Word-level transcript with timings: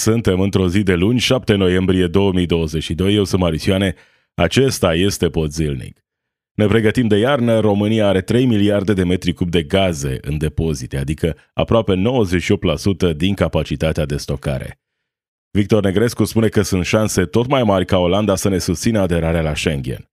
Suntem 0.00 0.40
într-o 0.40 0.68
zi 0.68 0.82
de 0.82 0.94
luni, 0.94 1.18
7 1.18 1.54
noiembrie 1.54 2.06
2022. 2.06 3.14
Eu 3.14 3.24
sunt 3.24 3.40
Marisioane. 3.40 3.94
Acesta 4.34 4.94
este 4.94 5.28
pod 5.28 5.50
zilnic. 5.50 6.04
Ne 6.54 6.66
pregătim 6.66 7.06
de 7.06 7.16
iarnă, 7.16 7.58
România 7.58 8.06
are 8.06 8.20
3 8.20 8.44
miliarde 8.44 8.92
de 8.92 9.04
metri 9.04 9.32
cub 9.32 9.50
de 9.50 9.62
gaze 9.62 10.18
în 10.20 10.38
depozite, 10.38 10.96
adică 10.96 11.36
aproape 11.52 12.02
98% 13.12 13.16
din 13.16 13.34
capacitatea 13.34 14.06
de 14.06 14.16
stocare. 14.16 14.80
Victor 15.50 15.82
Negrescu 15.82 16.24
spune 16.24 16.48
că 16.48 16.62
sunt 16.62 16.84
șanse 16.84 17.24
tot 17.24 17.46
mai 17.46 17.62
mari 17.62 17.84
ca 17.84 17.98
Olanda 17.98 18.34
să 18.34 18.48
ne 18.48 18.58
susțină 18.58 19.00
aderarea 19.00 19.42
la 19.42 19.54
Schengen. 19.54 20.10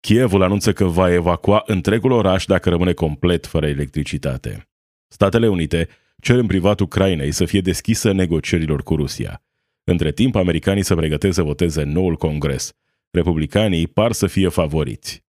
Kievul 0.00 0.42
anunță 0.42 0.72
că 0.72 0.84
va 0.84 1.12
evacua 1.12 1.62
întregul 1.66 2.10
oraș 2.10 2.44
dacă 2.44 2.68
rămâne 2.68 2.92
complet 2.92 3.46
fără 3.46 3.66
electricitate. 3.66 4.68
Statele 5.08 5.48
Unite 5.48 5.88
cer 6.22 6.36
în 6.36 6.46
privat 6.46 6.80
Ucrainei 6.80 7.32
să 7.32 7.44
fie 7.44 7.60
deschisă 7.60 8.12
negocierilor 8.12 8.82
cu 8.82 8.96
Rusia. 8.96 9.42
Între 9.84 10.12
timp, 10.12 10.34
americanii 10.34 10.82
se 10.82 10.94
pregătesc 10.94 11.34
să 11.34 11.42
voteze 11.42 11.82
noul 11.82 12.16
congres. 12.16 12.72
Republicanii 13.10 13.86
par 13.86 14.12
să 14.12 14.26
fie 14.26 14.48
favoriți. 14.48 15.24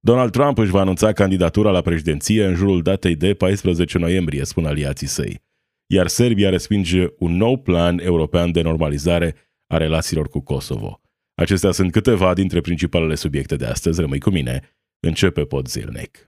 Donald 0.00 0.30
Trump 0.30 0.58
își 0.58 0.70
va 0.70 0.80
anunța 0.80 1.12
candidatura 1.12 1.70
la 1.70 1.80
președinție 1.80 2.44
în 2.44 2.54
jurul 2.54 2.82
datei 2.82 3.14
de 3.14 3.34
14 3.34 3.98
noiembrie, 3.98 4.44
spun 4.44 4.66
aliații 4.66 5.06
săi. 5.06 5.42
Iar 5.86 6.06
Serbia 6.06 6.50
respinge 6.50 7.06
un 7.18 7.36
nou 7.36 7.56
plan 7.56 7.98
european 7.98 8.52
de 8.52 8.62
normalizare 8.62 9.34
a 9.66 9.76
relațiilor 9.76 10.28
cu 10.28 10.40
Kosovo. 10.40 11.00
Acestea 11.34 11.70
sunt 11.70 11.92
câteva 11.92 12.34
dintre 12.34 12.60
principalele 12.60 13.14
subiecte 13.14 13.56
de 13.56 13.64
astăzi. 13.64 14.00
Rămâi 14.00 14.20
cu 14.20 14.30
mine. 14.30 14.76
Începe 15.00 15.44
Podzilnic. 15.44 16.26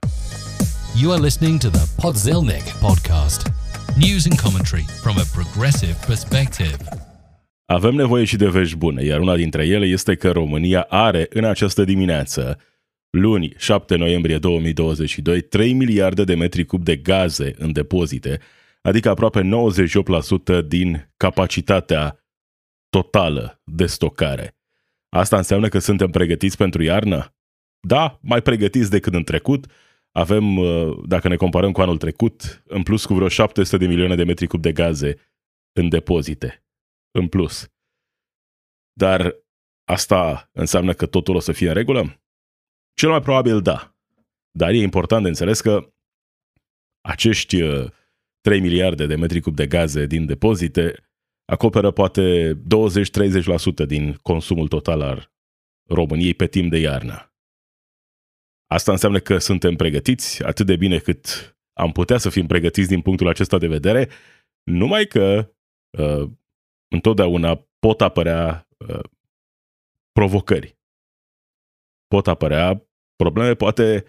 You 1.01 1.11
are 1.11 1.21
listening 1.21 1.59
to 1.59 1.69
the 1.69 2.01
Podzilnic 2.01 2.63
podcast. 2.79 3.60
News 4.09 4.25
and 4.29 4.39
commentary 4.39 4.85
from 5.01 5.15
a 5.17 5.25
progressive 5.33 5.95
perspective. 6.05 6.77
Avem 7.65 7.95
nevoie 7.95 8.25
și 8.25 8.35
de 8.35 8.47
vești 8.47 8.75
bune, 8.75 9.03
iar 9.03 9.19
una 9.19 9.35
dintre 9.35 9.65
ele 9.65 9.85
este 9.85 10.15
că 10.15 10.31
România 10.31 10.81
are 10.89 11.27
în 11.29 11.43
această 11.43 11.83
dimineață, 11.83 12.59
luni 13.09 13.53
7 13.57 13.95
noiembrie 13.95 14.37
2022, 14.37 15.41
3 15.41 15.73
miliarde 15.73 16.23
de 16.23 16.35
metri 16.35 16.65
cub 16.65 16.83
de 16.83 16.95
gaze 16.95 17.53
în 17.57 17.71
depozite, 17.71 18.39
adică 18.81 19.09
aproape 19.09 19.49
98% 20.63 20.67
din 20.67 21.11
capacitatea 21.17 22.25
totală 22.89 23.61
de 23.63 23.85
stocare. 23.85 24.57
Asta 25.09 25.37
înseamnă 25.37 25.67
că 25.67 25.79
suntem 25.79 26.09
pregătiți 26.09 26.57
pentru 26.57 26.83
iarnă? 26.83 27.35
Da, 27.79 28.19
mai 28.21 28.41
pregătiți 28.41 28.89
decât 28.89 29.13
în 29.13 29.23
trecut. 29.23 29.65
Avem, 30.11 30.57
uh, 30.57 30.97
dacă 31.07 31.27
ne 31.27 31.35
comparăm 31.35 31.71
cu 31.71 31.81
anul 31.81 31.97
trecut, 31.97 32.63
în 32.65 32.83
plus 32.83 33.05
cu 33.05 33.13
vreo 33.13 33.27
700 33.27 33.77
de 33.77 33.87
milioane 33.87 34.15
de 34.15 34.23
metri 34.23 34.47
cub 34.47 34.61
de 34.61 34.71
gaze 34.71 35.15
în 35.71 35.89
depozite. 35.89 36.65
În 37.11 37.27
plus. 37.27 37.71
Dar 38.93 39.35
asta 39.87 40.49
înseamnă 40.51 40.93
că 40.93 41.05
totul 41.05 41.35
o 41.35 41.39
să 41.39 41.51
fie 41.51 41.67
în 41.67 41.73
regulă? 41.73 42.21
Cel 42.93 43.09
mai 43.09 43.21
probabil 43.21 43.61
da. 43.61 43.95
Dar 44.51 44.69
e 44.69 44.77
important 44.77 45.23
de 45.23 45.27
înțeles 45.27 45.61
că 45.61 45.93
acești 47.01 47.57
3 48.41 48.57
uh, 48.57 48.63
miliarde 48.63 49.05
de 49.05 49.15
metri 49.15 49.39
cub 49.39 49.55
de 49.55 49.67
gaze 49.67 50.05
din 50.05 50.25
depozite 50.25 51.11
acoperă 51.45 51.91
poate 51.91 52.53
20-30% 53.83 53.85
din 53.87 54.13
consumul 54.13 54.67
total 54.67 55.01
al 55.01 55.31
României 55.89 56.33
pe 56.33 56.47
timp 56.47 56.69
de 56.69 56.77
iarnă. 56.77 57.30
Asta 58.71 58.91
înseamnă 58.91 59.19
că 59.19 59.37
suntem 59.37 59.75
pregătiți 59.75 60.43
atât 60.43 60.65
de 60.65 60.75
bine 60.75 60.97
cât 60.97 61.23
am 61.73 61.91
putea 61.91 62.17
să 62.17 62.29
fim 62.29 62.47
pregătiți 62.47 62.87
din 62.87 63.01
punctul 63.01 63.27
acesta 63.27 63.57
de 63.57 63.67
vedere, 63.67 64.09
numai 64.63 65.05
că 65.05 65.53
uh, 65.97 66.31
întotdeauna 66.87 67.67
pot 67.79 68.01
apărea 68.01 68.67
uh, 68.77 69.03
provocări. 70.11 70.77
Pot 72.07 72.27
apărea 72.27 72.87
probleme 73.15 73.53
poate 73.53 74.05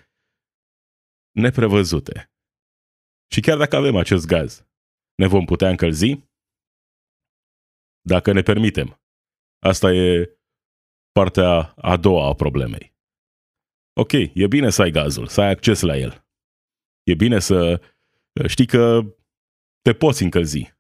neprevăzute. 1.31 2.33
Și 3.33 3.41
chiar 3.41 3.59
dacă 3.59 3.77
avem 3.77 3.97
acest 3.97 4.27
gaz, 4.27 4.67
ne 5.15 5.27
vom 5.27 5.45
putea 5.45 5.69
încălzi? 5.69 6.31
dacă 8.03 8.33
ne 8.33 8.43
permitem. 8.43 9.01
Asta 9.59 9.93
e 9.93 10.39
partea 11.13 11.73
a 11.77 11.97
doua 11.97 12.27
a 12.29 12.35
problemei. 12.35 12.92
Ok, 13.95 14.13
e 14.13 14.47
bine 14.47 14.71
să 14.71 14.83
ai 14.83 14.91
gazul, 14.91 15.27
să 15.27 15.41
ai 15.41 15.51
acces 15.51 15.81
la 15.81 15.97
el. 15.97 16.27
E 17.03 17.15
bine 17.15 17.39
să 17.39 17.83
știi 18.47 18.67
că 18.67 19.01
te 19.83 19.93
poți 19.93 20.23
încălzi. 20.23 20.75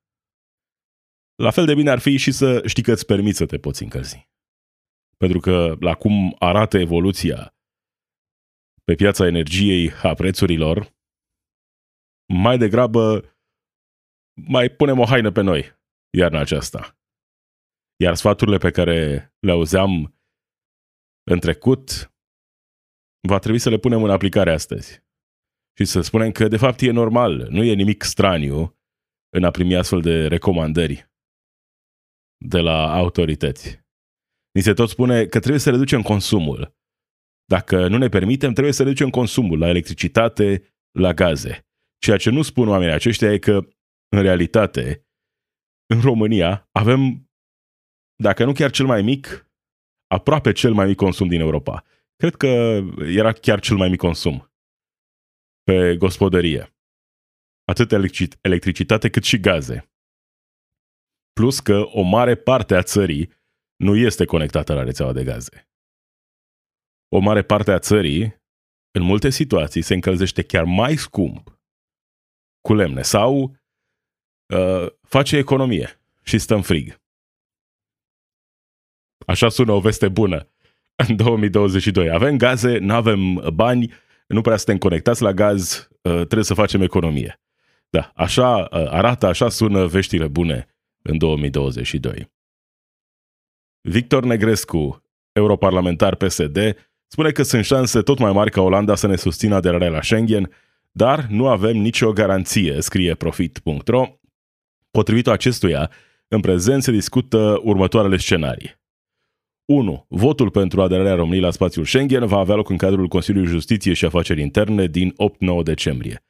La 1.34 1.50
fel 1.50 1.66
de 1.66 1.74
bine 1.74 1.90
ar 1.90 1.98
fi 1.98 2.16
și 2.16 2.32
să 2.32 2.66
știi 2.66 2.82
că 2.82 2.92
îți 2.92 3.06
permiți 3.06 3.36
să 3.36 3.46
te 3.46 3.58
poți 3.58 3.82
încălzi. 3.82 4.30
Pentru 5.16 5.40
că 5.40 5.76
la 5.80 5.94
cum 5.94 6.36
arată 6.38 6.78
evoluția 6.78 7.54
pe 8.84 8.94
piața 8.94 9.26
energiei 9.26 9.90
a 10.02 10.14
prețurilor, 10.14 10.94
mai 12.34 12.58
degrabă 12.58 13.24
mai 14.48 14.68
punem 14.68 14.98
o 14.98 15.04
haină 15.04 15.32
pe 15.32 15.40
noi 15.40 15.80
iarna 16.10 16.40
aceasta. 16.40 16.98
Iar 17.96 18.14
sfaturile 18.14 18.58
pe 18.58 18.70
care 18.70 19.32
le 19.38 19.50
auzeam 19.50 20.14
în 21.30 21.38
trecut, 21.40 22.11
va 23.28 23.38
trebui 23.38 23.58
să 23.58 23.68
le 23.68 23.78
punem 23.78 24.02
în 24.02 24.10
aplicare 24.10 24.52
astăzi. 24.52 25.02
Și 25.78 25.84
să 25.84 26.00
spunem 26.00 26.30
că, 26.30 26.48
de 26.48 26.56
fapt, 26.56 26.80
e 26.80 26.90
normal, 26.90 27.46
nu 27.50 27.62
e 27.62 27.74
nimic 27.74 28.02
straniu 28.02 28.78
în 29.36 29.44
a 29.44 29.50
primi 29.50 29.76
astfel 29.76 30.00
de 30.00 30.26
recomandări 30.26 31.10
de 32.44 32.58
la 32.58 32.94
autorități. 32.94 33.80
Ni 34.54 34.62
se 34.62 34.72
tot 34.72 34.88
spune 34.88 35.26
că 35.26 35.38
trebuie 35.38 35.60
să 35.60 35.70
reducem 35.70 36.02
consumul. 36.02 36.76
Dacă 37.44 37.88
nu 37.88 37.98
ne 37.98 38.08
permitem, 38.08 38.52
trebuie 38.52 38.72
să 38.72 38.82
reducem 38.82 39.10
consumul 39.10 39.58
la 39.58 39.68
electricitate, 39.68 40.74
la 40.98 41.12
gaze. 41.12 41.66
Ceea 41.98 42.16
ce 42.16 42.30
nu 42.30 42.42
spun 42.42 42.68
oamenii 42.68 42.94
aceștia 42.94 43.32
e 43.32 43.38
că, 43.38 43.52
în 44.08 44.22
realitate, 44.22 45.06
în 45.86 46.00
România 46.00 46.68
avem 46.72 47.30
dacă 48.22 48.44
nu 48.44 48.52
chiar 48.52 48.70
cel 48.70 48.86
mai 48.86 49.02
mic, 49.02 49.50
aproape 50.06 50.52
cel 50.52 50.72
mai 50.72 50.86
mic 50.86 50.96
consum 50.96 51.28
din 51.28 51.40
Europa. 51.40 51.84
Cred 52.22 52.34
că 52.34 52.46
era 53.04 53.32
chiar 53.32 53.60
cel 53.60 53.76
mai 53.76 53.88
mic 53.88 53.98
consum 53.98 54.52
pe 55.62 55.96
gospodărie. 55.96 56.76
Atât 57.64 57.92
electricitate 58.40 59.10
cât 59.10 59.22
și 59.22 59.40
gaze. 59.40 59.92
Plus 61.32 61.60
că 61.60 61.82
o 61.86 62.02
mare 62.02 62.36
parte 62.36 62.74
a 62.74 62.82
țării 62.82 63.32
nu 63.76 63.96
este 63.96 64.24
conectată 64.24 64.74
la 64.74 64.82
rețeaua 64.82 65.12
de 65.12 65.24
gaze. 65.24 65.68
O 67.08 67.18
mare 67.18 67.42
parte 67.42 67.70
a 67.70 67.78
țării, 67.78 68.22
în 68.90 69.02
multe 69.02 69.30
situații, 69.30 69.82
se 69.82 69.94
încălzește 69.94 70.42
chiar 70.42 70.64
mai 70.64 70.96
scump 70.96 71.60
cu 72.60 72.74
lemne 72.74 73.02
sau 73.02 73.56
uh, 74.54 74.86
face 75.00 75.36
economie 75.36 76.00
și 76.22 76.38
stă 76.38 76.54
în 76.54 76.62
frig. 76.62 77.00
Așa 79.26 79.48
sună 79.48 79.72
o 79.72 79.80
veste 79.80 80.08
bună 80.08 80.51
în 81.08 81.16
2022. 81.16 82.10
Avem 82.10 82.36
gaze, 82.36 82.78
nu 82.78 82.94
avem 82.94 83.50
bani, 83.54 83.92
nu 84.26 84.40
prea 84.40 84.56
suntem 84.56 84.78
conectați 84.78 85.22
la 85.22 85.32
gaz, 85.32 85.88
uh, 86.02 86.12
trebuie 86.12 86.44
să 86.44 86.54
facem 86.54 86.82
economie. 86.82 87.40
Da, 87.90 88.12
așa 88.14 88.56
uh, 88.56 88.66
arată, 88.70 89.26
așa 89.26 89.48
sună 89.48 89.86
veștile 89.86 90.26
bune 90.26 90.68
în 91.02 91.18
2022. 91.18 92.30
Victor 93.80 94.24
Negrescu, 94.24 95.04
europarlamentar 95.32 96.14
PSD, 96.14 96.76
spune 97.06 97.30
că 97.30 97.42
sunt 97.42 97.64
șanse 97.64 98.02
tot 98.02 98.18
mai 98.18 98.32
mari 98.32 98.50
ca 98.50 98.60
Olanda 98.60 98.94
să 98.94 99.06
ne 99.06 99.16
susțină 99.16 99.54
aderarea 99.54 99.90
la 99.90 100.02
Schengen, 100.02 100.50
dar 100.90 101.26
nu 101.30 101.48
avem 101.48 101.76
nicio 101.76 102.12
garanție, 102.12 102.80
scrie 102.80 103.14
profit.ro. 103.14 104.06
Potrivit 104.90 105.26
acestuia, 105.26 105.90
în 106.28 106.40
prezent 106.40 106.82
se 106.82 106.90
discută 106.90 107.60
următoarele 107.62 108.16
scenarii. 108.16 108.81
1. 109.64 110.06
Votul 110.08 110.50
pentru 110.50 110.82
aderarea 110.82 111.14
României 111.14 111.42
la 111.42 111.50
spațiul 111.50 111.84
Schengen 111.84 112.26
va 112.26 112.38
avea 112.38 112.54
loc 112.54 112.70
în 112.70 112.76
cadrul 112.76 113.08
Consiliului 113.08 113.50
Justiție 113.50 113.92
și 113.92 114.04
Afaceri 114.04 114.40
Interne 114.40 114.86
din 114.86 115.14
8-9 115.60 115.62
decembrie. 115.62 116.24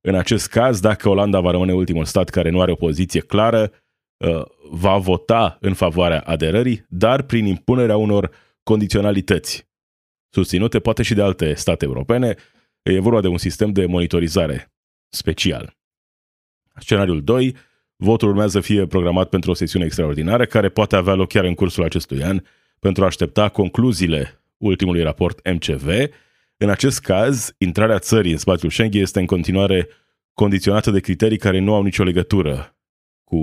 În 0.00 0.14
acest 0.14 0.48
caz, 0.48 0.80
dacă 0.80 1.08
Olanda 1.08 1.40
va 1.40 1.50
rămâne 1.50 1.72
ultimul 1.72 2.04
stat 2.04 2.28
care 2.28 2.50
nu 2.50 2.60
are 2.60 2.70
o 2.70 2.74
poziție 2.74 3.20
clară, 3.20 3.72
uh, 4.16 4.42
va 4.70 4.96
vota 4.96 5.58
în 5.60 5.74
favoarea 5.74 6.20
aderării, 6.20 6.84
dar 6.88 7.22
prin 7.22 7.46
impunerea 7.46 7.96
unor 7.96 8.30
condiționalități, 8.62 9.68
susținute 10.30 10.78
poate 10.78 11.02
și 11.02 11.14
de 11.14 11.22
alte 11.22 11.54
state 11.54 11.84
europene. 11.84 12.34
E 12.82 13.00
vorba 13.00 13.20
de 13.20 13.28
un 13.28 13.38
sistem 13.38 13.72
de 13.72 13.86
monitorizare 13.86 14.72
special. 15.08 15.76
Scenariul 16.76 17.22
2. 17.22 17.56
Votul 17.96 18.28
urmează 18.28 18.50
să 18.50 18.60
fie 18.60 18.86
programat 18.86 19.28
pentru 19.28 19.50
o 19.50 19.54
sesiune 19.54 19.84
extraordinară 19.84 20.46
care 20.46 20.68
poate 20.68 20.96
avea 20.96 21.14
loc 21.14 21.28
chiar 21.28 21.44
în 21.44 21.54
cursul 21.54 21.84
acestui 21.84 22.22
an, 22.22 22.40
pentru 22.80 23.02
a 23.02 23.06
aștepta 23.06 23.48
concluziile 23.48 24.42
ultimului 24.56 25.02
raport 25.02 25.50
MCV. 25.52 25.88
În 26.56 26.70
acest 26.70 27.00
caz, 27.00 27.54
intrarea 27.58 27.98
țării 27.98 28.32
în 28.32 28.38
spațiul 28.38 28.70
Schengen 28.70 29.02
este 29.02 29.20
în 29.20 29.26
continuare 29.26 29.88
condiționată 30.34 30.90
de 30.90 31.00
criterii 31.00 31.38
care 31.38 31.58
nu 31.58 31.74
au 31.74 31.82
nicio 31.82 32.02
legătură 32.02 32.76
cu 33.24 33.40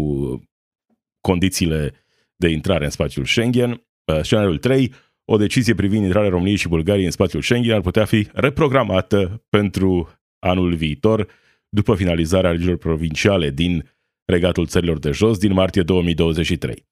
condițiile 1.22 1.94
de 2.36 2.48
intrare 2.48 2.84
în 2.84 2.90
spațiul 2.90 3.26
Schengen. 3.26 3.72
Uh, 3.72 4.22
scenariul 4.22 4.58
3, 4.58 4.94
o 5.26 5.38
decizie 5.38 5.74
privind 5.74 6.04
intrarea 6.04 6.30
României 6.30 6.56
și 6.56 6.68
Bulgariei 6.68 7.06
în 7.06 7.12
spațiul 7.12 7.42
Schengen 7.42 7.74
ar 7.74 7.82
putea 7.82 8.06
fi 8.06 8.28
reprogramată 8.34 9.46
pentru 9.50 10.20
anul 10.40 10.74
viitor, 10.76 11.28
după 11.70 11.96
finalizarea 11.96 12.50
alegerilor 12.50 12.78
provinciale 12.78 13.50
din 13.50 13.90
regatul 14.26 14.66
țărilor 14.66 15.00
de 15.00 15.12
jos 15.12 15.38
din 15.38 15.54
martie 15.54 15.82
2023. 15.82 16.86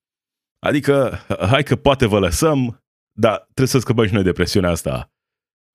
Adică, 0.64 1.18
hai 1.52 1.62
că 1.62 1.76
poate 1.76 2.06
vă 2.06 2.18
lăsăm, 2.18 2.84
dar 3.12 3.38
trebuie 3.38 3.66
să 3.66 3.78
scăpăm 3.78 4.06
și 4.06 4.12
noi 4.12 4.22
de 4.22 4.32
presiunea 4.32 4.70
asta 4.70 5.12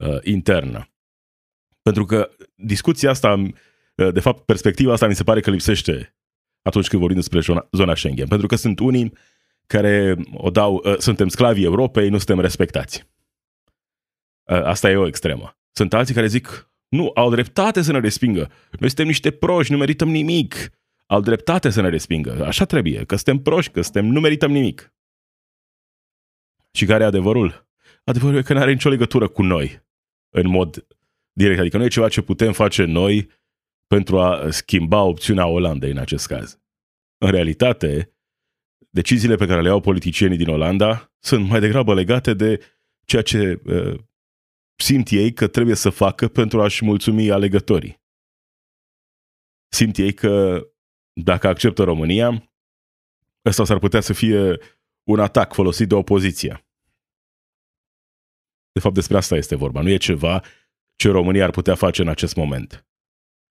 uh, 0.03 0.17
internă. 0.23 0.89
Pentru 1.81 2.05
că 2.05 2.29
discuția 2.55 3.09
asta, 3.09 3.33
uh, 3.33 4.13
de 4.13 4.19
fapt, 4.19 4.45
perspectiva 4.45 4.93
asta 4.93 5.07
mi 5.07 5.15
se 5.15 5.23
pare 5.23 5.39
că 5.39 5.49
lipsește 5.49 6.15
atunci 6.61 6.87
când 6.87 7.01
vorbim 7.01 7.19
despre 7.19 7.39
zona, 7.39 7.67
zona 7.71 7.95
Schengen. 7.95 8.27
Pentru 8.27 8.47
că 8.47 8.55
sunt 8.55 8.79
unii 8.79 9.13
care 9.67 10.15
o 10.33 10.49
dau, 10.49 10.81
uh, 10.85 10.97
suntem 10.97 11.27
sclavii 11.27 11.63
Europei, 11.63 12.09
nu 12.09 12.17
suntem 12.17 12.39
respectați. 12.39 13.09
Uh, 14.51 14.63
asta 14.63 14.89
e 14.89 14.95
o 14.95 15.07
extremă. 15.07 15.57
Sunt 15.71 15.93
alții 15.93 16.13
care 16.13 16.27
zic, 16.27 16.71
nu, 16.87 17.11
au 17.15 17.29
dreptate 17.29 17.81
să 17.81 17.91
ne 17.91 17.99
respingă. 17.99 18.51
Noi 18.79 18.87
suntem 18.87 19.07
niște 19.07 19.31
proști, 19.31 19.71
nu 19.71 19.77
merităm 19.77 20.09
nimic. 20.09 20.71
Au 21.09 21.21
dreptate 21.21 21.69
să 21.69 21.81
ne 21.81 21.89
respingă. 21.89 22.45
Așa 22.45 22.65
trebuie, 22.65 23.05
că 23.05 23.15
suntem 23.15 23.41
proști, 23.41 23.71
că 23.71 23.81
suntem, 23.81 24.05
nu 24.05 24.19
merităm 24.19 24.51
nimic. 24.51 24.93
Și 26.71 26.85
care 26.85 27.03
e 27.03 27.07
adevărul? 27.07 27.67
Adevărul 28.03 28.37
e 28.37 28.41
că 28.41 28.53
nu 28.53 28.59
are 28.59 28.71
nicio 28.71 28.89
legătură 28.89 29.27
cu 29.27 29.41
noi, 29.41 29.85
în 30.29 30.47
mod 30.47 30.87
direct. 31.31 31.59
Adică 31.59 31.77
nu 31.77 31.83
e 31.83 31.87
ceva 31.87 32.09
ce 32.09 32.21
putem 32.21 32.53
face 32.53 32.83
noi 32.83 33.29
pentru 33.87 34.19
a 34.19 34.49
schimba 34.49 35.03
opțiunea 35.03 35.47
Olandei 35.47 35.91
în 35.91 35.97
acest 35.97 36.27
caz. 36.27 36.59
În 37.17 37.31
realitate, 37.31 38.13
deciziile 38.89 39.35
pe 39.35 39.45
care 39.45 39.61
le 39.61 39.69
au 39.69 39.81
politicienii 39.81 40.37
din 40.37 40.47
Olanda 40.47 41.13
sunt 41.19 41.49
mai 41.49 41.59
degrabă 41.59 41.93
legate 41.93 42.33
de 42.33 42.65
ceea 43.05 43.21
ce 43.21 43.61
uh, 43.65 43.99
simt 44.75 45.09
ei 45.09 45.33
că 45.33 45.47
trebuie 45.47 45.75
să 45.75 45.89
facă 45.89 46.27
pentru 46.27 46.61
a-și 46.61 46.85
mulțumi 46.85 47.31
alegătorii. 47.31 48.01
Simt 49.71 49.97
ei 49.97 50.13
că 50.13 50.63
dacă 51.23 51.47
acceptă 51.47 51.83
România, 51.83 52.51
ăsta 53.45 53.65
s-ar 53.65 53.79
putea 53.79 54.01
să 54.01 54.13
fie 54.13 54.57
un 55.03 55.19
atac 55.19 55.53
folosit 55.53 55.87
de 55.87 55.95
opoziție. 55.95 56.65
De 58.71 58.79
fapt, 58.79 58.93
despre 58.93 59.17
asta 59.17 59.35
este 59.35 59.55
vorba. 59.55 59.81
Nu 59.81 59.89
e 59.89 59.97
ceva 59.97 60.43
ce 60.95 61.09
România 61.09 61.43
ar 61.43 61.51
putea 61.51 61.75
face 61.75 62.01
în 62.01 62.07
acest 62.07 62.35
moment 62.35 62.87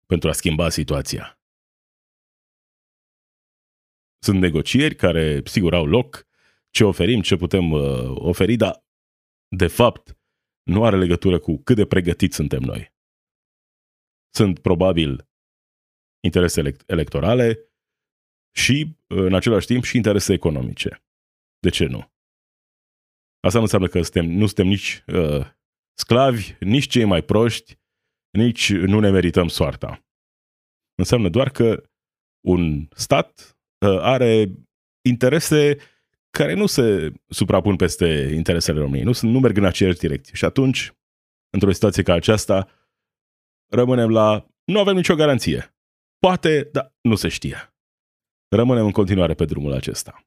pentru 0.06 0.28
a 0.28 0.32
schimba 0.32 0.68
situația. 0.68 1.40
Sunt 4.18 4.40
negocieri 4.40 4.94
care, 4.94 5.42
sigur, 5.44 5.74
au 5.74 5.86
loc, 5.86 6.26
ce 6.70 6.84
oferim, 6.84 7.20
ce 7.20 7.36
putem 7.36 7.70
uh, 7.70 8.10
oferi, 8.14 8.56
dar, 8.56 8.84
de 9.48 9.66
fapt, 9.66 10.18
nu 10.62 10.84
are 10.84 10.96
legătură 10.96 11.38
cu 11.38 11.56
cât 11.62 11.76
de 11.76 11.86
pregătiți 11.86 12.34
suntem 12.34 12.62
noi. 12.62 12.94
Sunt 14.34 14.58
probabil 14.58 15.25
interese 16.20 16.76
electorale 16.86 17.58
și, 18.54 18.96
în 19.06 19.34
același 19.34 19.66
timp, 19.66 19.84
și 19.84 19.96
interese 19.96 20.32
economice. 20.32 21.04
De 21.58 21.70
ce 21.70 21.86
nu? 21.86 22.14
Asta 23.40 23.58
nu 23.58 23.64
înseamnă 23.64 23.88
că 23.88 24.02
suntem, 24.02 24.26
nu 24.26 24.46
suntem 24.46 24.66
nici 24.66 25.04
uh, 25.06 25.46
sclavi, 25.98 26.56
nici 26.60 26.88
cei 26.88 27.04
mai 27.04 27.22
proști, 27.22 27.78
nici 28.30 28.72
nu 28.72 29.00
ne 29.00 29.10
merităm 29.10 29.48
soarta. 29.48 30.06
Înseamnă 30.94 31.28
doar 31.28 31.50
că 31.50 31.90
un 32.46 32.88
stat 32.94 33.56
uh, 33.86 33.98
are 34.00 34.50
interese 35.08 35.76
care 36.30 36.54
nu 36.54 36.66
se 36.66 37.12
suprapun 37.28 37.76
peste 37.76 38.32
interesele 38.34 38.78
României, 38.78 39.04
nu, 39.04 39.12
nu 39.30 39.40
merg 39.40 39.56
în 39.56 39.64
aceeași 39.64 39.98
direcție. 39.98 40.34
Și 40.34 40.44
atunci, 40.44 40.92
într-o 41.50 41.72
situație 41.72 42.02
ca 42.02 42.12
aceasta, 42.12 42.68
rămânem 43.72 44.10
la... 44.10 44.46
Nu 44.64 44.78
avem 44.78 44.94
nicio 44.94 45.14
garanție. 45.14 45.75
Poate, 46.26 46.68
dar 46.72 46.94
nu 47.00 47.14
se 47.14 47.28
știe. 47.28 47.74
Rămânem 48.48 48.84
în 48.84 48.90
continuare 48.90 49.34
pe 49.34 49.44
drumul 49.44 49.72
acesta. 49.72 50.26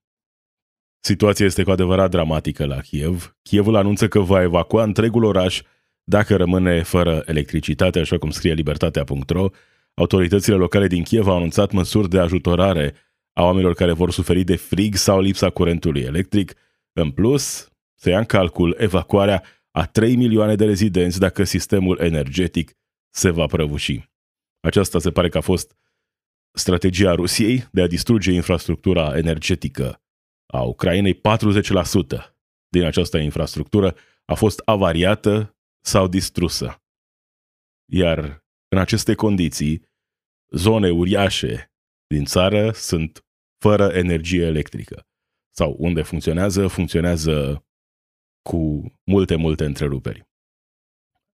Situația 0.99 1.45
este 1.45 1.63
cu 1.63 1.71
adevărat 1.71 2.09
dramatică 2.09 2.65
la 2.65 2.79
Kiev. 2.79 3.37
Kievul 3.41 3.75
anunță 3.75 4.07
că 4.07 4.19
va 4.19 4.41
evacua 4.41 4.83
întregul 4.83 5.23
oraș 5.23 5.61
dacă 6.03 6.35
rămâne 6.35 6.83
fără 6.83 7.23
electricitate, 7.25 7.99
așa 7.99 8.17
cum 8.17 8.29
scrie 8.29 8.53
libertatea.ro. 8.53 9.49
Autoritățile 9.93 10.55
locale 10.55 10.87
din 10.87 11.03
Kiev 11.03 11.27
au 11.27 11.35
anunțat 11.35 11.71
măsuri 11.71 12.09
de 12.09 12.19
ajutorare 12.19 12.93
a 13.33 13.43
oamenilor 13.43 13.73
care 13.73 13.91
vor 13.91 14.11
suferi 14.11 14.43
de 14.43 14.55
frig 14.55 14.95
sau 14.95 15.19
lipsa 15.19 15.49
curentului 15.49 16.01
electric. 16.01 16.53
În 16.93 17.11
plus, 17.11 17.71
se 17.95 18.09
ia 18.09 18.17
în 18.17 18.25
calcul 18.25 18.75
evacuarea 18.77 19.43
a 19.71 19.85
3 19.85 20.15
milioane 20.15 20.55
de 20.55 20.65
rezidenți 20.65 21.19
dacă 21.19 21.43
sistemul 21.43 21.99
energetic 22.01 22.73
se 23.09 23.29
va 23.29 23.45
prăbuși. 23.45 24.09
Aceasta 24.59 24.99
se 24.99 25.11
pare 25.11 25.29
că 25.29 25.37
a 25.37 25.41
fost 25.41 25.77
strategia 26.59 27.13
Rusiei 27.13 27.67
de 27.71 27.81
a 27.81 27.87
distruge 27.87 28.31
infrastructura 28.31 29.17
energetică 29.17 30.01
a 30.45 30.61
Ucrainei. 30.63 31.15
40% 31.15 31.19
din 32.67 32.83
această 32.83 33.17
infrastructură 33.17 33.95
a 34.25 34.33
fost 34.33 34.61
avariată 34.65 35.57
sau 35.85 36.07
distrusă. 36.07 36.81
Iar 37.91 38.45
în 38.67 38.77
aceste 38.77 39.15
condiții, 39.15 39.87
zone 40.51 40.89
uriașe 40.89 41.71
din 42.07 42.25
țară 42.25 42.71
sunt 42.71 43.25
fără 43.57 43.87
energie 43.87 44.45
electrică. 44.45 45.07
Sau 45.55 45.75
unde 45.79 46.01
funcționează, 46.01 46.67
funcționează 46.67 47.65
cu 48.41 48.93
multe, 49.03 49.35
multe 49.35 49.65
întreruperi. 49.65 50.27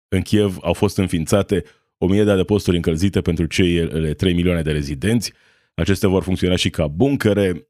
În 0.07 0.21
Kiev 0.21 0.57
au 0.61 0.73
fost 0.73 0.97
înființate 0.97 1.63
o 1.97 2.07
mie 2.07 2.23
de 2.23 2.31
adăposturi 2.31 2.75
încălzite 2.75 3.21
pentru 3.21 3.45
cei 3.45 3.87
3 4.15 4.33
milioane 4.33 4.61
de 4.61 4.71
rezidenți. 4.71 5.33
Acestea 5.75 6.09
vor 6.09 6.23
funcționa 6.23 6.55
și 6.55 6.69
ca 6.69 6.87
buncăre, 6.87 7.69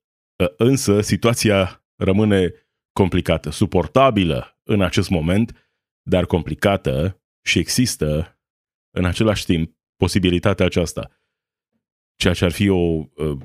însă 0.58 1.02
situația 1.02 1.86
rămâne 1.96 2.54
complicată, 2.92 3.50
suportabilă 3.50 4.60
în 4.64 4.82
acest 4.82 5.10
moment, 5.10 5.70
dar 6.10 6.26
complicată 6.26 7.24
și 7.46 7.60
există 7.60 8.40
în 8.98 9.06
același 9.06 9.46
timp 9.46 9.78
posibilitatea 9.96 10.66
aceasta 10.66 11.10
ceea 12.16 12.34
ce 12.34 12.46
ar 12.46 12.52
fi 12.52 12.70
o 12.70 12.78
uh, 12.78 13.40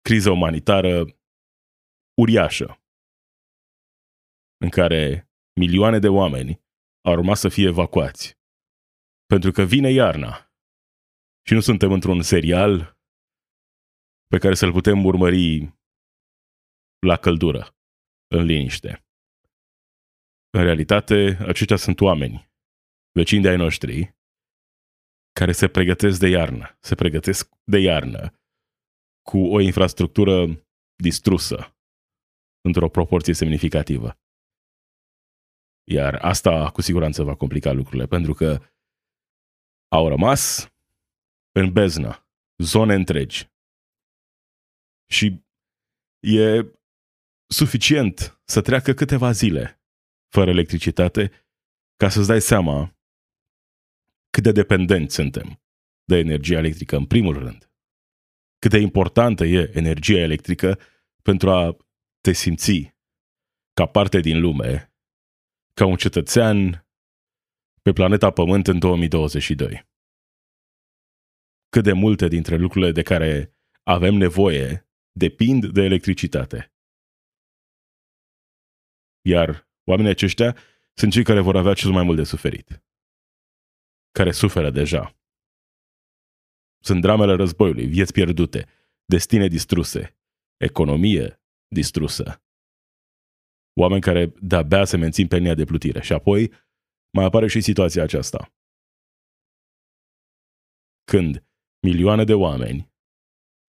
criză 0.00 0.30
umanitară 0.30 1.04
uriașă, 2.20 2.82
în 4.56 4.68
care 4.68 5.30
milioane 5.60 5.98
de 5.98 6.08
oameni 6.08 6.62
au 7.04 7.12
urmat 7.12 7.36
să 7.36 7.48
fie 7.48 7.66
evacuați. 7.66 8.38
Pentru 9.26 9.50
că 9.50 9.62
vine 9.62 9.90
iarna 9.90 10.52
și 11.46 11.52
nu 11.54 11.60
suntem 11.60 11.92
într-un 11.92 12.22
serial 12.22 12.98
pe 14.26 14.38
care 14.38 14.54
să-l 14.54 14.72
putem 14.72 15.04
urmări 15.04 15.74
la 17.06 17.16
căldură, 17.16 17.76
în 18.36 18.44
liniște. 18.44 19.06
În 20.50 20.62
realitate, 20.62 21.36
aceștia 21.40 21.76
sunt 21.76 22.00
oameni, 22.00 22.52
vecini 23.12 23.42
de 23.42 23.48
ai 23.48 23.56
noștri, 23.56 24.16
care 25.32 25.52
se 25.52 25.68
pregătesc 25.68 26.18
de 26.18 26.28
iarnă, 26.28 26.76
se 26.80 26.94
pregătesc 26.94 27.54
de 27.64 27.78
iarnă 27.78 28.40
cu 29.22 29.38
o 29.38 29.60
infrastructură 29.60 30.66
distrusă 31.02 31.76
într-o 32.60 32.88
proporție 32.88 33.34
semnificativă. 33.34 34.18
Iar 35.90 36.14
asta 36.14 36.70
cu 36.70 36.80
siguranță 36.80 37.22
va 37.22 37.36
complica 37.36 37.72
lucrurile, 37.72 38.06
pentru 38.06 38.32
că 38.34 38.73
au 39.94 40.08
rămas 40.08 40.68
în 41.52 41.72
beznă 41.72 42.26
zone 42.62 42.94
întregi. 42.94 43.52
Și 45.10 45.44
e 46.20 46.72
suficient 47.46 48.40
să 48.44 48.60
treacă 48.60 48.92
câteva 48.92 49.30
zile 49.30 49.82
fără 50.34 50.50
electricitate 50.50 51.30
ca 51.96 52.08
să-ți 52.08 52.26
dai 52.26 52.40
seama 52.40 52.96
cât 54.30 54.42
de 54.42 54.52
dependenți 54.52 55.14
suntem 55.14 55.62
de 56.04 56.16
energia 56.16 56.58
electrică, 56.58 56.96
în 56.96 57.06
primul 57.06 57.38
rând. 57.38 57.72
Cât 58.58 58.70
de 58.70 58.78
importantă 58.78 59.44
e 59.44 59.70
energia 59.74 60.18
electrică 60.18 60.78
pentru 61.22 61.50
a 61.50 61.76
te 62.20 62.32
simți 62.32 62.94
ca 63.72 63.86
parte 63.86 64.20
din 64.20 64.40
lume, 64.40 64.94
ca 65.72 65.84
un 65.86 65.96
cetățean 65.96 66.83
pe 67.84 67.92
planeta 67.92 68.30
Pământ 68.30 68.66
în 68.66 68.78
2022. 68.78 69.88
Cât 71.68 71.84
de 71.84 71.92
multe 71.92 72.28
dintre 72.28 72.56
lucrurile 72.56 72.92
de 72.92 73.02
care 73.02 73.56
avem 73.82 74.14
nevoie 74.14 74.88
depind 75.12 75.72
de 75.72 75.82
electricitate. 75.82 76.72
Iar 79.20 79.68
oamenii 79.84 80.10
aceștia 80.10 80.56
sunt 80.94 81.12
cei 81.12 81.24
care 81.24 81.40
vor 81.40 81.56
avea 81.56 81.74
cel 81.74 81.90
mai 81.90 82.02
mult 82.02 82.16
de 82.16 82.24
suferit 82.24 82.82
care 84.12 84.32
suferă 84.32 84.70
deja. 84.70 85.16
Sunt 86.84 87.00
dramele 87.00 87.34
războiului, 87.34 87.86
vieți 87.86 88.12
pierdute, 88.12 88.68
destine 89.04 89.48
distruse, 89.48 90.16
economie 90.56 91.40
distrusă. 91.68 92.42
Oameni 93.80 94.00
care 94.00 94.32
de-abia 94.40 94.84
se 94.84 94.96
mențin 94.96 95.26
pe 95.26 95.36
linia 95.36 95.54
de 95.54 95.64
plutire. 95.64 96.00
Și 96.00 96.12
apoi 96.12 96.52
mai 97.14 97.24
apare 97.24 97.46
și 97.46 97.60
situația 97.60 98.02
aceasta. 98.02 98.52
Când 101.04 101.44
milioane 101.80 102.24
de 102.24 102.34
oameni 102.34 102.92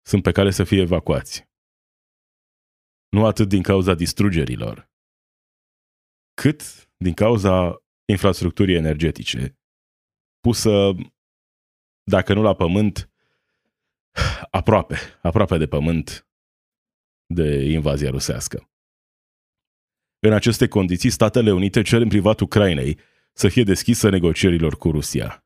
sunt 0.06 0.22
pe 0.22 0.32
cale 0.32 0.50
să 0.50 0.64
fie 0.64 0.80
evacuați. 0.80 1.48
Nu 3.08 3.26
atât 3.26 3.48
din 3.48 3.62
cauza 3.62 3.94
distrugerilor, 3.94 4.90
cât 6.34 6.62
din 6.96 7.14
cauza 7.14 7.82
infrastructurii 8.04 8.76
energetice, 8.76 9.58
pusă, 10.40 10.92
dacă 12.02 12.34
nu 12.34 12.42
la 12.42 12.54
pământ, 12.54 13.10
aproape, 14.50 14.96
aproape 15.22 15.58
de 15.58 15.66
pământ 15.66 16.28
de 17.26 17.70
invazia 17.70 18.10
rusească. 18.10 18.70
În 20.18 20.32
aceste 20.32 20.68
condiții, 20.68 21.10
Statele 21.10 21.52
Unite 21.52 21.82
cer 21.82 22.00
în 22.00 22.08
privat 22.08 22.40
Ucrainei 22.40 22.98
să 23.38 23.48
fie 23.48 23.62
deschisă 23.62 24.08
negocierilor 24.08 24.76
cu 24.76 24.90
Rusia. 24.90 25.44